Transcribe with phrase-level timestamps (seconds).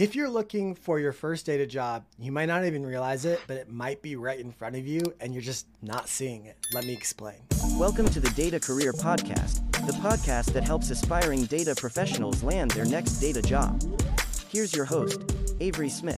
[0.00, 3.56] If you're looking for your first data job, you might not even realize it, but
[3.56, 6.56] it might be right in front of you and you're just not seeing it.
[6.72, 7.38] Let me explain.
[7.76, 9.56] Welcome to the Data Career Podcast,
[9.88, 13.82] the podcast that helps aspiring data professionals land their next data job.
[14.48, 15.20] Here's your host,
[15.58, 16.17] Avery Smith.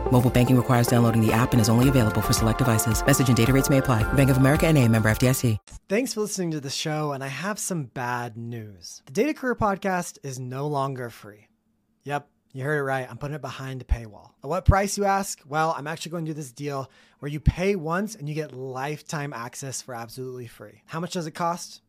[0.11, 3.05] Mobile banking requires downloading the app and is only available for select devices.
[3.05, 4.03] Message and data rates may apply.
[4.13, 5.57] Bank of America and a member FDIC.
[5.87, 9.01] Thanks for listening to the show, and I have some bad news.
[9.05, 11.47] The Data Career Podcast is no longer free.
[12.03, 13.07] Yep, you heard it right.
[13.09, 14.31] I'm putting it behind a paywall.
[14.43, 15.39] At what price, you ask?
[15.47, 18.53] Well, I'm actually going to do this deal where you pay once and you get
[18.53, 20.81] lifetime access for absolutely free.
[20.87, 21.81] How much does it cost?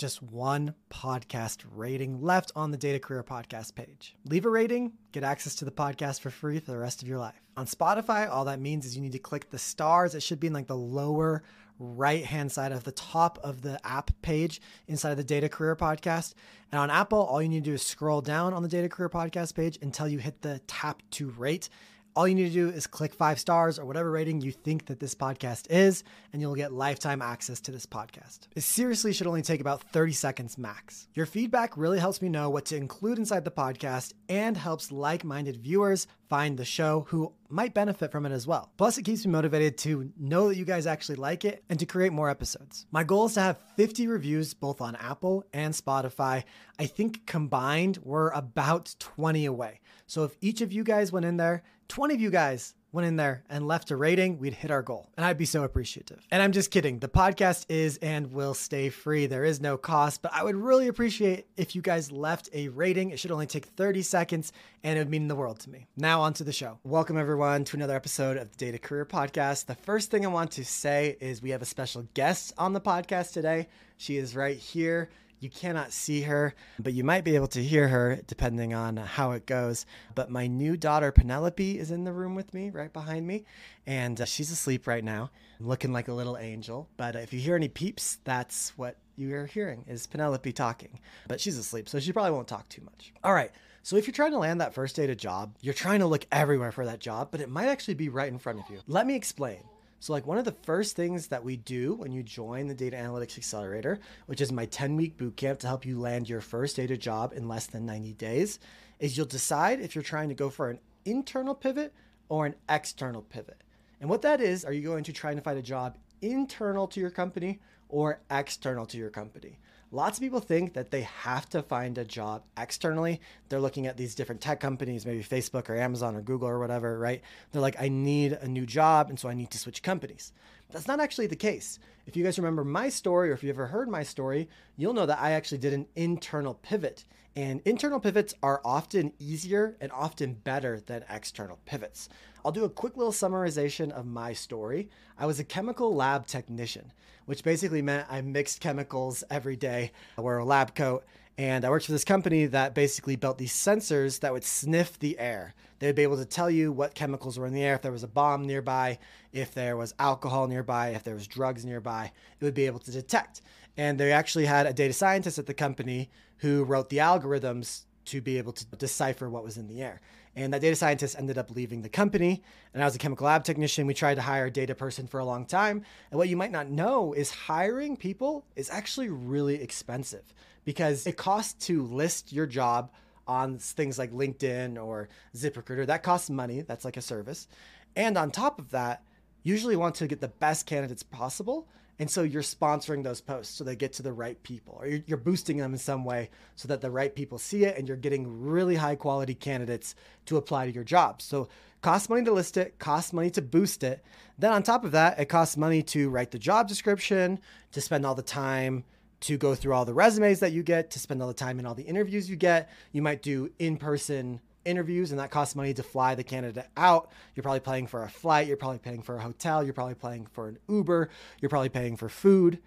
[0.00, 4.16] Just one podcast rating left on the Data Career Podcast page.
[4.24, 7.18] Leave a rating, get access to the podcast for free for the rest of your
[7.18, 7.34] life.
[7.58, 10.14] On Spotify, all that means is you need to click the stars.
[10.14, 11.42] It should be in like the lower
[11.78, 15.76] right hand side of the top of the app page inside of the Data Career
[15.76, 16.32] Podcast.
[16.72, 19.10] And on Apple, all you need to do is scroll down on the Data Career
[19.10, 21.68] Podcast page until you hit the tap to rate
[22.14, 25.00] all you need to do is click five stars or whatever rating you think that
[25.00, 28.40] this podcast is, and you'll get lifetime access to this podcast.
[28.54, 31.08] It seriously should only take about 30 seconds max.
[31.14, 35.24] Your feedback really helps me know what to include inside the podcast and helps like
[35.24, 38.70] minded viewers find the show who might benefit from it as well.
[38.76, 41.86] Plus, it keeps me motivated to know that you guys actually like it and to
[41.86, 42.86] create more episodes.
[42.92, 46.44] My goal is to have 50 reviews both on Apple and Spotify.
[46.78, 49.80] I think combined, we're about 20 away.
[50.06, 53.16] So if each of you guys went in there, 20 of you guys went in
[53.16, 55.10] there and left a rating, we'd hit our goal.
[55.16, 56.24] And I'd be so appreciative.
[56.30, 57.00] And I'm just kidding.
[57.00, 59.26] The podcast is and will stay free.
[59.26, 63.10] There is no cost, but I would really appreciate if you guys left a rating.
[63.10, 64.52] It should only take 30 seconds
[64.84, 65.88] and it would mean the world to me.
[65.96, 66.78] Now on to the show.
[66.84, 69.66] Welcome everyone to another episode of the Data Career Podcast.
[69.66, 72.80] The first thing I want to say is we have a special guest on the
[72.80, 73.66] podcast today.
[73.96, 75.10] She is right here.
[75.40, 79.32] You cannot see her, but you might be able to hear her depending on how
[79.32, 79.86] it goes.
[80.14, 83.44] But my new daughter, Penelope, is in the room with me, right behind me,
[83.86, 86.90] and uh, she's asleep right now, looking like a little angel.
[86.98, 91.00] But if you hear any peeps, that's what you're hearing is Penelope talking.
[91.26, 93.14] But she's asleep, so she probably won't talk too much.
[93.24, 93.50] All right.
[93.82, 96.70] So if you're trying to land that first data job, you're trying to look everywhere
[96.70, 98.80] for that job, but it might actually be right in front of you.
[98.86, 99.62] Let me explain.
[100.00, 102.96] So, like one of the first things that we do when you join the Data
[102.96, 106.96] Analytics Accelerator, which is my 10 week bootcamp to help you land your first data
[106.96, 108.58] job in less than 90 days,
[108.98, 111.92] is you'll decide if you're trying to go for an internal pivot
[112.30, 113.62] or an external pivot.
[114.00, 117.00] And what that is, are you going to try to find a job internal to
[117.00, 119.58] your company or external to your company?
[119.92, 123.20] Lots of people think that they have to find a job externally.
[123.48, 126.96] They're looking at these different tech companies, maybe Facebook or Amazon or Google or whatever,
[126.96, 127.22] right?
[127.50, 130.32] They're like, I need a new job, and so I need to switch companies.
[130.72, 131.78] That's not actually the case.
[132.06, 135.06] If you guys remember my story, or if you ever heard my story, you'll know
[135.06, 137.04] that I actually did an internal pivot.
[137.36, 142.08] And internal pivots are often easier and often better than external pivots.
[142.44, 144.88] I'll do a quick little summarization of my story.
[145.18, 146.92] I was a chemical lab technician,
[147.26, 149.92] which basically meant I mixed chemicals every day.
[150.16, 151.04] I wore a lab coat
[151.38, 155.18] and I worked for this company that basically built these sensors that would sniff the
[155.18, 155.54] air.
[155.78, 158.02] They'd be able to tell you what chemicals were in the air, if there was
[158.02, 158.98] a bomb nearby,
[159.32, 162.90] if there was alcohol nearby, if there was drugs nearby, it would be able to
[162.90, 163.40] detect.
[163.76, 168.20] And they actually had a data scientist at the company who wrote the algorithms to
[168.20, 170.00] be able to decipher what was in the air.
[170.40, 172.42] And that data scientist ended up leaving the company.
[172.72, 173.86] And I was a chemical lab technician.
[173.86, 175.84] We tried to hire a data person for a long time.
[176.10, 180.24] And what you might not know is hiring people is actually really expensive
[180.64, 182.90] because it costs to list your job
[183.28, 185.86] on things like LinkedIn or ZipRecruiter.
[185.86, 186.62] That costs money.
[186.62, 187.46] That's like a service.
[187.94, 189.02] And on top of that,
[189.42, 191.68] usually want to get the best candidates possible.
[192.00, 195.18] And so you're sponsoring those posts so they get to the right people, or you're,
[195.18, 198.42] boosting them in some way so that the right people see it and you're getting
[198.42, 199.94] really high quality candidates
[200.24, 201.20] to apply to your job.
[201.20, 201.48] So
[201.82, 204.02] costs money to list it, costs money to boost it.
[204.38, 207.38] Then on top of that, it costs money to write the job description,
[207.72, 208.84] to spend all the time
[209.20, 211.66] to go through all the resumes that you get, to spend all the time in
[211.66, 212.70] all the interviews you get.
[212.92, 217.10] You might do in person interviews, and that costs money to fly the candidate out.
[217.34, 220.26] You're probably paying for a flight, you're probably paying for a hotel, you're probably paying
[220.26, 221.10] for an Uber,
[221.40, 222.60] you're probably paying for food.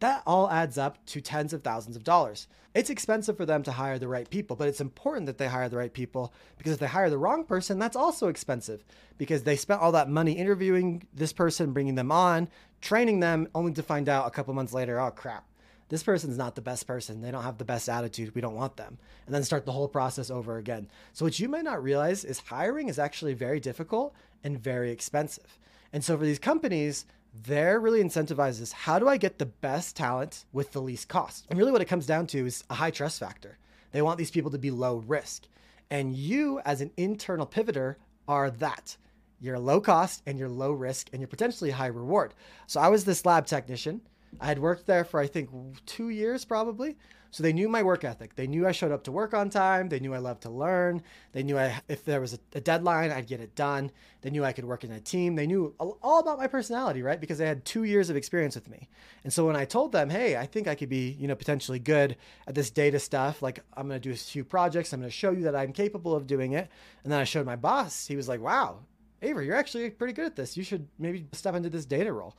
[0.00, 2.46] That all adds up to tens of thousands of dollars.
[2.74, 5.68] It's expensive for them to hire the right people, but it's important that they hire
[5.68, 8.84] the right people because if they hire the wrong person, that's also expensive
[9.16, 12.48] because they spent all that money interviewing this person, bringing them on,
[12.80, 15.47] training them, only to find out a couple months later, oh crap,
[15.88, 17.20] this person's not the best person.
[17.20, 18.34] They don't have the best attitude.
[18.34, 18.98] We don't want them.
[19.26, 20.88] And then start the whole process over again.
[21.12, 24.14] So, what you might not realize is hiring is actually very difficult
[24.44, 25.58] and very expensive.
[25.92, 27.06] And so, for these companies,
[27.44, 31.46] they're really incentivized is how do I get the best talent with the least cost?
[31.48, 33.58] And really, what it comes down to is a high trust factor.
[33.92, 35.44] They want these people to be low risk.
[35.90, 37.96] And you, as an internal pivoter,
[38.26, 38.96] are that.
[39.40, 42.34] You're low cost and you're low risk and you're potentially high reward.
[42.66, 44.02] So, I was this lab technician
[44.40, 45.50] I had worked there for I think
[45.86, 46.96] two years probably.
[47.30, 48.36] So they knew my work ethic.
[48.36, 49.88] They knew I showed up to work on time.
[49.88, 51.02] They knew I loved to learn.
[51.32, 53.90] They knew I, if there was a, a deadline, I'd get it done.
[54.22, 55.34] They knew I could work in a team.
[55.34, 57.20] They knew all about my personality, right?
[57.20, 58.88] Because they had two years of experience with me.
[59.24, 61.78] And so when I told them, hey, I think I could be, you know, potentially
[61.78, 62.16] good
[62.46, 65.16] at this data stuff, like I'm going to do a few projects, I'm going to
[65.16, 66.70] show you that I'm capable of doing it.
[67.04, 68.06] And then I showed my boss.
[68.06, 68.80] He was like, wow,
[69.20, 70.56] Avery, you're actually pretty good at this.
[70.56, 72.34] You should maybe step into this data role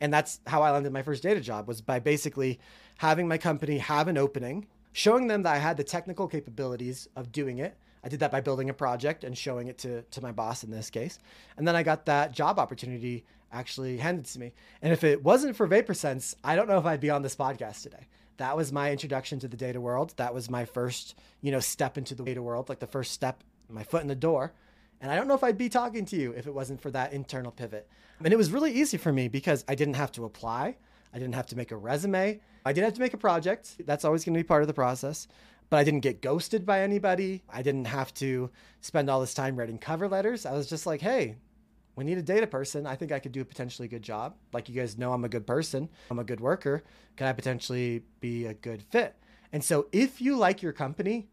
[0.00, 2.58] and that's how I landed my first data job was by basically
[2.98, 7.32] having my company have an opening, showing them that I had the technical capabilities of
[7.32, 7.76] doing it.
[8.02, 10.70] I did that by building a project and showing it to, to my boss in
[10.70, 11.18] this case.
[11.56, 14.52] And then I got that job opportunity actually handed to me.
[14.80, 17.82] And if it wasn't for Vaporsens, I don't know if I'd be on this podcast
[17.82, 18.06] today.
[18.38, 20.14] That was my introduction to the data world.
[20.16, 23.44] That was my first, you know, step into the data world, like the first step,
[23.68, 24.52] my foot in the door.
[25.00, 27.12] And I don't know if I'd be talking to you if it wasn't for that
[27.12, 27.88] internal pivot.
[28.22, 30.76] And it was really easy for me because I didn't have to apply.
[31.12, 32.40] I didn't have to make a resume.
[32.64, 33.76] I didn't have to make a project.
[33.86, 35.26] That's always going to be part of the process.
[35.70, 37.42] But I didn't get ghosted by anybody.
[37.48, 38.50] I didn't have to
[38.80, 40.44] spend all this time writing cover letters.
[40.44, 41.36] I was just like, hey,
[41.96, 42.86] we need a data person.
[42.86, 44.34] I think I could do a potentially good job.
[44.52, 46.82] Like you guys know, I'm a good person, I'm a good worker.
[47.16, 49.16] Can I potentially be a good fit?
[49.52, 51.28] And so if you like your company,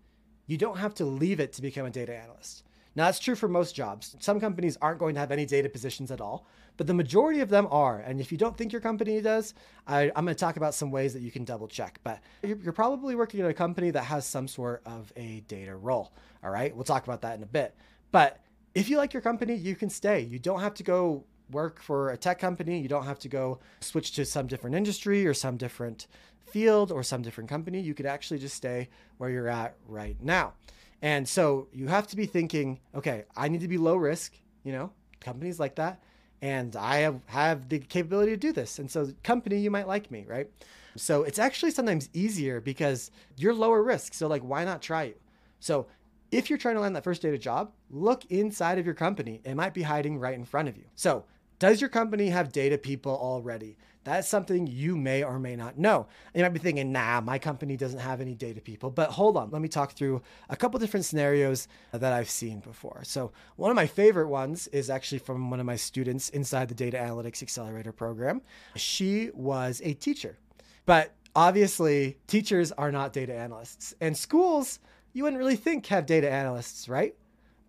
[0.45, 2.63] you don't have to leave it to become a data analyst.
[2.97, 4.15] Now, that's true for most jobs.
[4.19, 6.47] Some companies aren't going to have any data positions at all,
[6.77, 7.99] but the majority of them are.
[7.99, 9.53] And if you don't think your company does,
[9.85, 11.99] I, am going to talk about some ways that you can double check.
[12.03, 15.75] But you're, you're probably working at a company that has some sort of a data
[15.75, 16.11] role.
[16.43, 16.75] All right.
[16.75, 17.75] We'll talk about that in a bit.
[18.11, 18.39] But
[18.73, 20.21] if you like your company, you can stay.
[20.21, 22.79] You don't have to go work for a tech company.
[22.79, 26.07] You don't have to go switch to some different industry or some different
[26.47, 27.79] field or some different company.
[27.79, 28.89] You could actually just stay
[29.19, 30.53] where you're at right now.
[31.01, 34.33] And so you have to be thinking, okay, I need to be low risk,
[34.63, 36.01] you know, companies like that.
[36.41, 38.79] And I have, have the capability to do this.
[38.79, 40.49] And so, company, you might like me, right?
[40.95, 44.13] So, it's actually sometimes easier because you're lower risk.
[44.13, 45.15] So, like, why not try you?
[45.59, 45.87] So,
[46.31, 49.41] if you're trying to land that first data job, look inside of your company.
[49.45, 50.85] It might be hiding right in front of you.
[50.95, 51.25] So,
[51.59, 53.77] does your company have data people already?
[54.07, 56.07] That's something you may or may not know.
[56.33, 58.89] you might be thinking, nah, my company doesn't have any data people.
[58.89, 63.01] But hold on, let me talk through a couple different scenarios that I've seen before.
[63.03, 66.73] So, one of my favorite ones is actually from one of my students inside the
[66.73, 68.41] Data Analytics Accelerator program.
[68.77, 70.37] She was a teacher,
[70.85, 73.93] but obviously, teachers are not data analysts.
[73.99, 74.79] And schools,
[75.11, 77.13] you wouldn't really think have data analysts, right?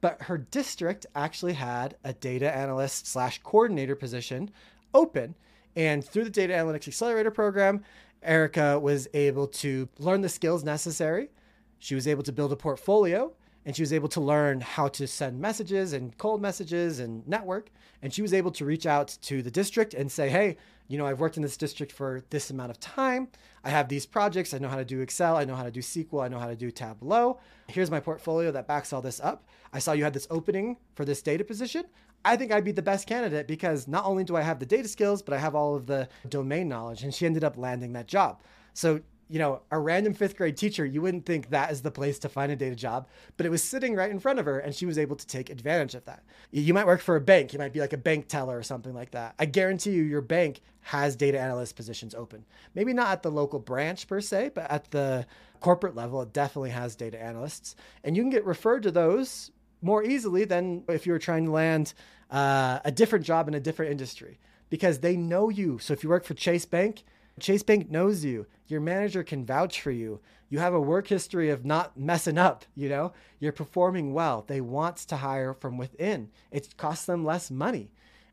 [0.00, 4.52] But her district actually had a data analyst slash coordinator position
[4.94, 5.34] open
[5.78, 7.84] and through the Data Analytics Accelerator program,
[8.20, 11.30] Erica was able to learn the skills necessary.
[11.78, 13.32] She was able to build a portfolio
[13.64, 17.70] and she was able to learn how to send messages and cold messages and network.
[18.02, 20.56] And she was able to reach out to the district and say, hey,
[20.88, 23.28] you know, I've worked in this district for this amount of time.
[23.62, 24.54] I have these projects.
[24.54, 25.36] I know how to do Excel.
[25.36, 26.24] I know how to do SQL.
[26.24, 27.38] I know how to do Tableau.
[27.68, 29.46] Here's my portfolio that backs all this up.
[29.72, 31.84] I saw you had this opening for this data position.
[32.24, 34.88] I think I'd be the best candidate because not only do I have the data
[34.88, 37.02] skills, but I have all of the domain knowledge.
[37.02, 38.42] And she ended up landing that job.
[38.74, 42.18] So, you know, a random fifth grade teacher, you wouldn't think that is the place
[42.20, 44.74] to find a data job, but it was sitting right in front of her and
[44.74, 46.22] she was able to take advantage of that.
[46.50, 48.94] You might work for a bank, you might be like a bank teller or something
[48.94, 49.34] like that.
[49.38, 52.46] I guarantee you, your bank has data analyst positions open.
[52.74, 55.26] Maybe not at the local branch per se, but at the
[55.60, 57.76] corporate level, it definitely has data analysts.
[58.04, 61.50] And you can get referred to those more easily than if you were trying to
[61.50, 61.94] land
[62.30, 64.38] uh, a different job in a different industry
[64.70, 65.78] because they know you.
[65.78, 67.04] So if you work for Chase Bank,
[67.40, 68.46] Chase Bank knows you.
[68.66, 70.20] Your manager can vouch for you.
[70.50, 73.12] You have a work history of not messing up, you know?
[73.38, 74.44] You're performing well.
[74.46, 76.30] They want to hire from within.
[76.50, 77.90] It costs them less money.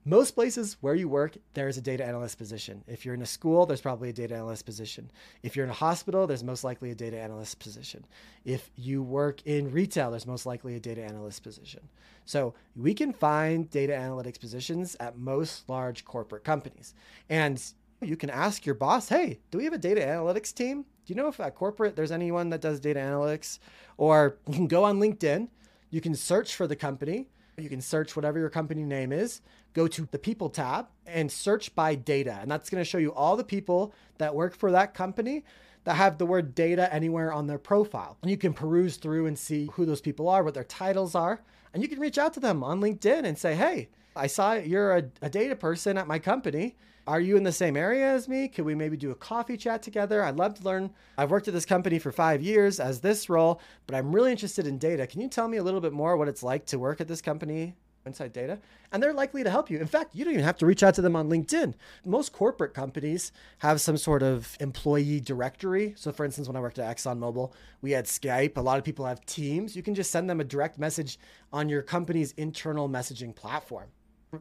[0.08, 2.84] Most places where you work, there's a data analyst position.
[2.88, 5.10] If you're in a school, there's probably a data analyst position.
[5.42, 8.06] If you're in a hospital, there's most likely a data analyst position.
[8.44, 11.90] If you work in retail, there's most likely a data analyst position.
[12.24, 16.94] So we can find data analytics positions at most large corporate companies.
[17.28, 17.60] And
[18.00, 20.84] you can ask your boss, hey, do we have a data analytics team?
[20.84, 23.58] Do you know if at corporate there's anyone that does data analytics?
[23.98, 25.48] Or you can go on LinkedIn,
[25.90, 29.42] you can search for the company, you can search whatever your company name is,
[29.74, 32.38] go to the people tab and search by data.
[32.42, 35.44] And that's going to show you all the people that work for that company
[35.86, 38.18] that have the word data anywhere on their profile.
[38.22, 41.42] And you can peruse through and see who those people are, what their titles are.
[41.74, 44.98] And you can reach out to them on LinkedIn and say, hey, I saw you're
[44.98, 46.76] a, a data person at my company.
[47.08, 48.48] Are you in the same area as me?
[48.48, 50.24] Could we maybe do a coffee chat together?
[50.24, 50.90] I'd love to learn.
[51.18, 54.66] I've worked at this company for five years as this role, but I'm really interested
[54.66, 55.06] in data.
[55.06, 57.22] Can you tell me a little bit more what it's like to work at this
[57.22, 58.60] company inside data
[58.92, 60.94] and they're likely to help you in fact you don't even have to reach out
[60.94, 61.74] to them on linkedin
[62.06, 66.78] most corporate companies have some sort of employee directory so for instance when i worked
[66.78, 70.30] at exxonmobil we had skype a lot of people have teams you can just send
[70.30, 71.18] them a direct message
[71.52, 73.88] on your company's internal messaging platform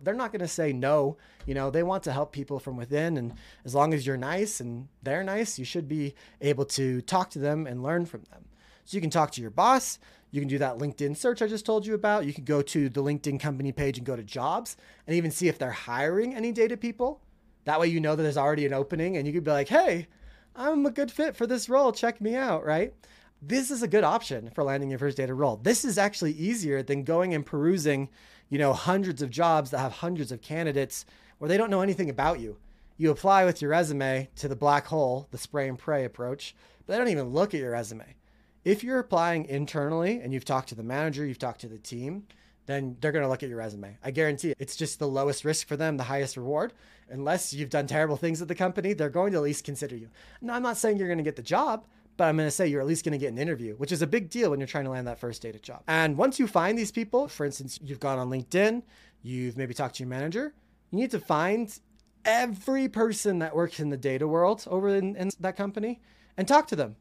[0.02, 1.16] they're not going to say no.
[1.46, 3.16] You know, they want to help people from within.
[3.16, 3.34] And
[3.64, 7.38] as long as you're nice and they're nice, you should be able to talk to
[7.38, 8.44] them and learn from them.
[8.84, 9.98] So you can talk to your boss.
[10.30, 12.26] You can do that LinkedIn search I just told you about.
[12.26, 15.48] You can go to the LinkedIn company page and go to jobs and even see
[15.48, 17.20] if they're hiring any data people.
[17.64, 20.08] That way, you know that there's already an opening and you could be like, hey,
[20.56, 21.92] I'm a good fit for this role.
[21.92, 22.92] Check me out, right?
[23.40, 25.56] This is a good option for landing your first data role.
[25.56, 28.08] This is actually easier than going and perusing
[28.54, 31.04] you know, hundreds of jobs that have hundreds of candidates
[31.38, 32.56] where they don't know anything about you.
[32.96, 36.54] You apply with your resume to the black hole, the spray and pray approach,
[36.86, 38.14] but they don't even look at your resume.
[38.64, 42.28] If you're applying internally and you've talked to the manager, you've talked to the team,
[42.66, 43.98] then they're going to look at your resume.
[44.04, 44.56] I guarantee it.
[44.60, 46.74] It's just the lowest risk for them, the highest reward.
[47.10, 50.10] Unless you've done terrible things at the company, they're going to at least consider you.
[50.40, 52.66] Now, I'm not saying you're going to get the job, but I'm going to say
[52.66, 54.66] you're at least going to get an interview, which is a big deal when you're
[54.66, 55.82] trying to land that first data job.
[55.88, 58.82] And once you find these people, for instance, you've gone on LinkedIn,
[59.22, 60.54] you've maybe talked to your manager,
[60.90, 61.76] you need to find
[62.24, 66.00] every person that works in the data world over in, in that company
[66.36, 66.96] and talk to them.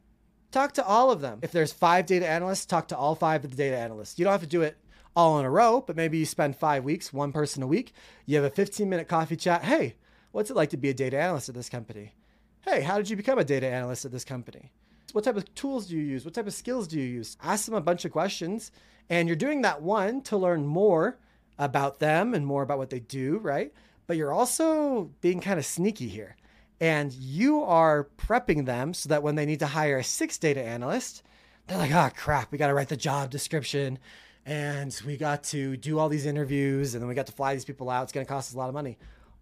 [0.50, 1.40] Talk to all of them.
[1.42, 4.18] If there's five data analysts, talk to all five of the data analysts.
[4.18, 4.76] You don't have to do it
[5.16, 7.92] all in a row, but maybe you spend five weeks, one person a week.
[8.26, 9.64] You have a 15 minute coffee chat.
[9.64, 9.96] Hey,
[10.32, 12.14] what's it like to be a data analyst at this company?
[12.62, 14.72] Hey, how did you become a data analyst at this company?
[15.12, 16.24] What type of tools do you use?
[16.24, 17.36] What type of skills do you use?
[17.42, 18.72] Ask them a bunch of questions.
[19.08, 21.18] And you're doing that one to learn more
[21.58, 23.72] about them and more about what they do, right?
[24.06, 26.36] But you're also being kind of sneaky here.
[26.80, 30.62] And you are prepping them so that when they need to hire a six data
[30.62, 31.22] analyst,
[31.66, 33.98] they're like, oh crap, we got to write the job description
[34.46, 37.64] and we got to do all these interviews and then we got to fly these
[37.64, 38.02] people out.
[38.02, 38.98] It's going to cost us a lot of money.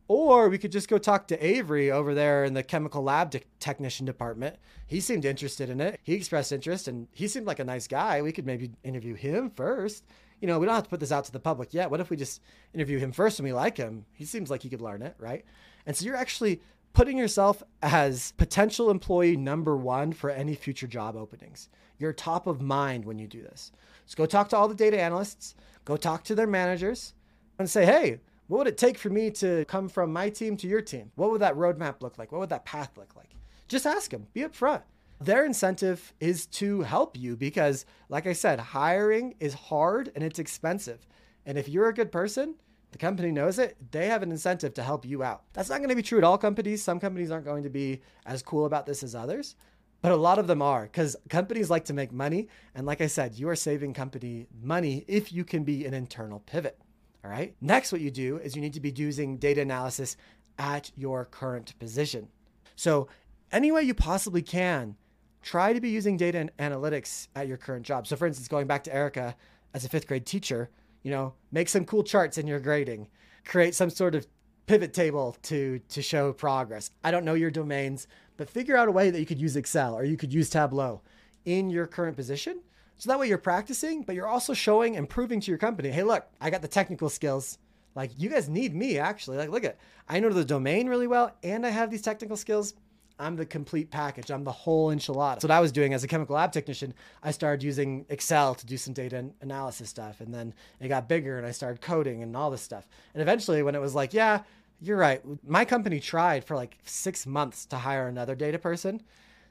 [0.09, 3.41] Or we could just go talk to Avery over there in the chemical lab de-
[3.61, 4.57] technician department.
[4.87, 6.01] He seemed interested in it.
[6.03, 8.21] He expressed interest and he seemed like a nice guy.
[8.21, 10.05] We could maybe interview him first.
[10.41, 11.91] You know, we don't have to put this out to the public yet.
[11.91, 12.43] What if we just
[12.75, 14.05] interview him first and we like him?
[14.13, 15.45] He seems like he could learn it, right?
[15.87, 16.61] And so you're actually
[16.93, 21.69] putting yourself as potential employee number one for any future job openings.
[21.99, 23.73] You're top of mind when you do this.
[24.07, 25.55] So go talk to all the data analysts,
[25.85, 27.15] go talk to their managers,
[27.59, 28.19] and say, hey,
[28.53, 31.11] what would it take for me to come from my team to your team?
[31.15, 32.33] What would that roadmap look like?
[32.33, 33.31] What would that path look like?
[33.67, 34.83] Just ask them, be upfront.
[35.23, 40.39] Their incentive is to help you because, like I said, hiring is hard and it's
[40.39, 41.07] expensive.
[41.47, 42.57] And if you're a good person,
[42.91, 45.45] the company knows it, they have an incentive to help you out.
[45.55, 46.83] That's not going to be true at all companies.
[46.83, 49.57] Some companies aren't going to be as cool about this as others,
[50.03, 52.49] but a lot of them are because companies like to make money.
[52.75, 56.41] And like I said, you are saving company money if you can be an internal
[56.41, 56.79] pivot.
[57.25, 57.55] All right.
[57.61, 60.17] Next, what you do is you need to be using data analysis
[60.59, 62.29] at your current position.
[62.75, 63.09] So,
[63.53, 64.97] any way you possibly can,
[65.43, 68.07] try to be using data and analytics at your current job.
[68.07, 69.37] So, for instance, going back to Erica
[69.75, 70.71] as a fifth grade teacher,
[71.03, 73.09] you know, make some cool charts in your grading,
[73.45, 74.27] create some sort of
[74.67, 76.91] pivot table to to show progress.
[77.05, 79.95] I don't know your domains, but figure out a way that you could use Excel
[79.95, 81.03] or you could use Tableau
[81.45, 82.61] in your current position
[83.03, 86.05] so that way you're practicing, but you're also showing and proving to your company, hey,
[86.05, 87.59] look, I got the technical skills.
[87.97, 89.39] Like you guys need me actually.
[89.39, 89.77] Like, look at
[90.09, 92.75] I know the domain really well and I have these technical skills.
[93.19, 94.31] I'm the complete package.
[94.31, 95.41] I'm the whole enchilada.
[95.41, 96.95] So what I was doing as a chemical lab technician,
[97.25, 100.21] I started using Excel to do some data analysis stuff.
[100.21, 102.87] And then it got bigger and I started coding and all this stuff.
[103.15, 104.43] And eventually when it was like, yeah,
[104.81, 105.21] you're right.
[105.45, 109.03] My company tried for like six months to hire another data person.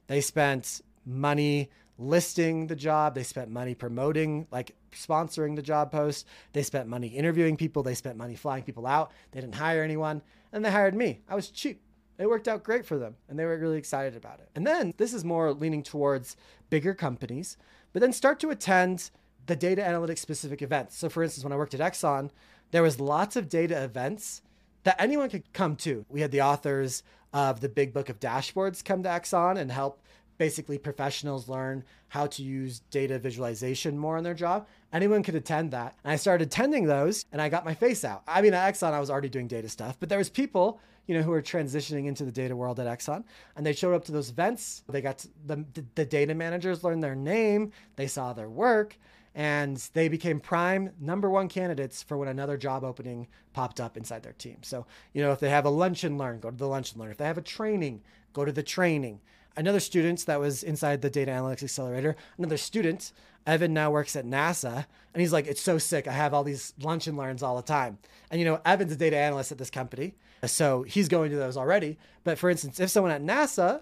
[0.07, 1.69] They spent money
[2.01, 3.15] listing the job.
[3.15, 6.27] They spent money promoting, like sponsoring the job post.
[6.53, 7.83] They spent money interviewing people.
[7.83, 9.11] They spent money flying people out.
[9.31, 10.21] They didn't hire anyone.
[10.51, 11.21] And they hired me.
[11.29, 11.81] I was cheap.
[12.17, 14.49] It worked out great for them and they were really excited about it.
[14.55, 16.37] And then this is more leaning towards
[16.69, 17.57] bigger companies,
[17.93, 19.09] but then start to attend
[19.47, 20.95] the data analytics specific events.
[20.97, 22.29] So, for instance, when I worked at Exxon,
[22.69, 24.43] there was lots of data events
[24.83, 26.05] that anyone could come to.
[26.09, 27.01] We had the authors
[27.33, 30.01] of the Big Book of Dashboards come to Exxon and help
[30.37, 34.67] basically professionals learn how to use data visualization more in their job.
[34.91, 35.95] Anyone could attend that.
[36.03, 38.23] And I started attending those and I got my face out.
[38.27, 41.15] I mean, at Exxon, I was already doing data stuff, but there was people, you
[41.15, 43.23] know, who were transitioning into the data world at Exxon
[43.55, 44.83] and they showed up to those events.
[44.89, 45.63] They got the,
[45.95, 47.71] the data managers learned their name.
[47.95, 48.97] They saw their work
[49.33, 54.23] and they became prime number one candidates for when another job opening popped up inside
[54.23, 54.57] their team.
[54.61, 57.01] So, you know, if they have a lunch and learn, go to the lunch and
[57.01, 57.11] learn.
[57.11, 58.01] If they have a training,
[58.33, 59.21] go to the training
[59.57, 63.11] another student that was inside the data analytics accelerator, another student,
[63.45, 66.07] Evan now works at NASA, and he's like, it's so sick.
[66.07, 67.97] I have all these lunch and learns all the time.
[68.29, 70.15] And you know, Evan's a data analyst at this company,
[70.45, 71.97] so he's going to those already.
[72.23, 73.81] But for instance, if someone at NASA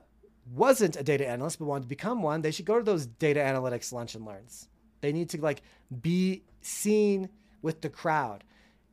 [0.53, 3.39] wasn't a data analyst but wanted to become one, they should go to those data
[3.39, 4.67] analytics lunch and learns.
[5.01, 5.61] They need to like
[6.01, 7.29] be seen
[7.61, 8.43] with the crowd.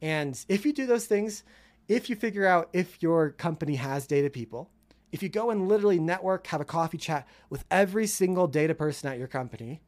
[0.03, 1.45] And if you do those things,
[1.89, 4.71] if you figure out if your company has data people,
[5.17, 9.11] if you go and literally network, have a coffee chat with every single data person
[9.11, 9.81] at your company,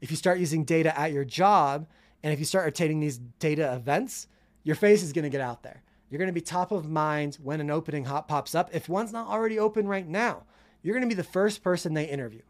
[0.00, 1.88] if you start using data at your job,
[2.22, 4.28] and if you start attending these data events,
[4.62, 5.82] your face is going to get out there.
[6.08, 8.70] You're going to be top of mind when an opening hot pops up.
[8.72, 10.44] If one's not already open right now,
[10.82, 12.42] you're going to be the first person they interview.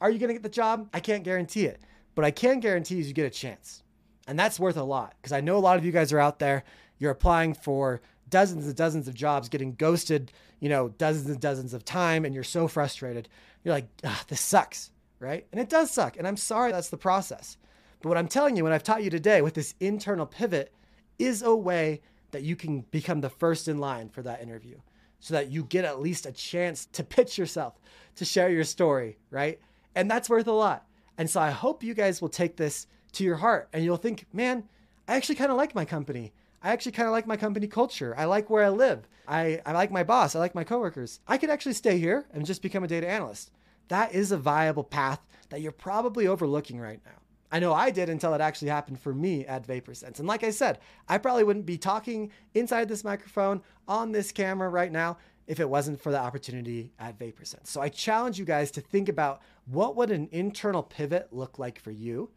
[0.00, 0.88] Are you going to get the job?
[0.94, 1.82] I can't guarantee it,
[2.14, 3.82] but I can guarantee you get a chance.
[4.26, 6.38] And that's worth a lot because I know a lot of you guys are out
[6.38, 6.64] there.
[6.98, 8.00] You're applying for
[8.32, 12.34] dozens and dozens of jobs, getting ghosted, you know, dozens and dozens of time, and
[12.34, 13.28] you're so frustrated.
[13.62, 15.46] You're like, ah, this sucks, right?
[15.52, 16.16] And it does suck.
[16.16, 17.58] And I'm sorry that's the process.
[18.00, 20.72] But what I'm telling you, what I've taught you today with this internal pivot
[21.18, 22.00] is a way
[22.32, 24.78] that you can become the first in line for that interview
[25.20, 27.78] so that you get at least a chance to pitch yourself,
[28.16, 29.60] to share your story, right?
[29.94, 30.86] And that's worth a lot.
[31.18, 34.26] And so I hope you guys will take this to your heart and you'll think,
[34.32, 34.64] man,
[35.06, 36.32] I actually kind of like my company.
[36.62, 38.14] I actually kind of like my company culture.
[38.16, 39.08] I like where I live.
[39.26, 40.36] I, I like my boss.
[40.36, 41.20] I like my coworkers.
[41.26, 43.50] I could actually stay here and just become a data analyst.
[43.88, 45.20] That is a viable path
[45.50, 47.12] that you're probably overlooking right now.
[47.50, 50.18] I know I did until it actually happened for me at Vaporsens.
[50.18, 54.70] And like I said, I probably wouldn't be talking inside this microphone on this camera
[54.70, 57.66] right now if it wasn't for the opportunity at Vaporsens.
[57.66, 61.78] So I challenge you guys to think about what would an internal pivot look like
[61.78, 62.30] for you?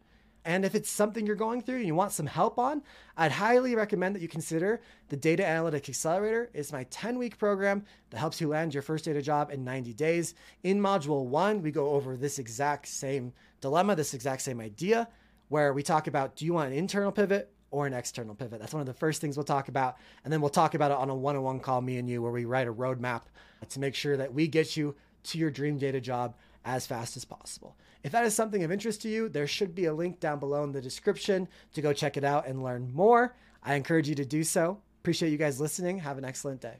[0.46, 2.80] And if it's something you're going through and you want some help on,
[3.16, 6.50] I'd highly recommend that you consider the Data Analytics Accelerator.
[6.54, 10.34] It's my 10-week program that helps you land your first data job in 90 days.
[10.62, 15.08] In module 1, we go over this exact same dilemma, this exact same idea
[15.48, 18.60] where we talk about do you want an internal pivot or an external pivot?
[18.60, 19.96] That's one of the first things we'll talk about.
[20.22, 22.44] And then we'll talk about it on a one-on-one call me and you where we
[22.44, 23.22] write a roadmap
[23.68, 27.24] to make sure that we get you to your dream data job as fast as
[27.24, 27.76] possible.
[28.06, 30.62] If that is something of interest to you, there should be a link down below
[30.62, 33.34] in the description to go check it out and learn more.
[33.64, 34.80] I encourage you to do so.
[35.00, 35.98] Appreciate you guys listening.
[35.98, 36.74] Have an excellent day.